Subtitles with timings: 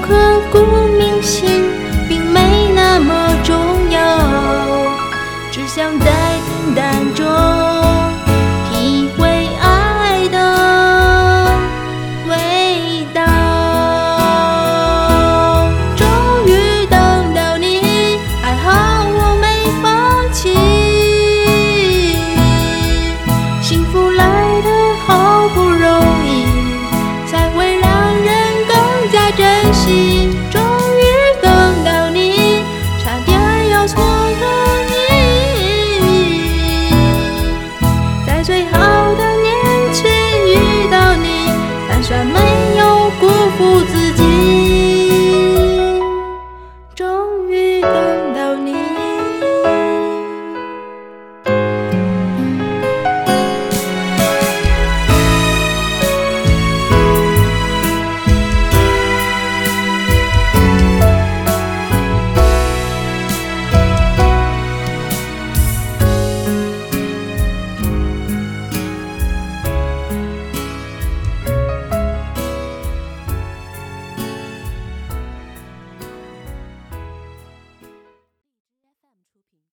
[0.00, 0.58] 刻骨
[0.98, 1.59] 铭心。